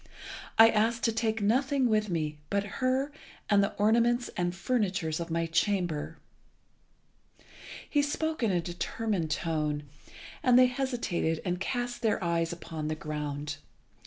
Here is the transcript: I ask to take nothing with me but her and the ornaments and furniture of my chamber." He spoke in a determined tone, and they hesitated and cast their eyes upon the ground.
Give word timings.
I 0.57 0.69
ask 0.71 1.03
to 1.03 1.11
take 1.11 1.43
nothing 1.43 1.87
with 1.87 2.09
me 2.09 2.39
but 2.49 2.63
her 2.81 3.11
and 3.51 3.63
the 3.63 3.73
ornaments 3.75 4.31
and 4.35 4.55
furniture 4.55 5.09
of 5.09 5.29
my 5.29 5.45
chamber." 5.45 6.17
He 7.87 8.01
spoke 8.01 8.41
in 8.41 8.49
a 8.49 8.61
determined 8.61 9.29
tone, 9.29 9.83
and 10.41 10.57
they 10.57 10.65
hesitated 10.65 11.39
and 11.45 11.59
cast 11.59 12.01
their 12.01 12.17
eyes 12.23 12.51
upon 12.51 12.87
the 12.87 12.95
ground. 12.95 13.57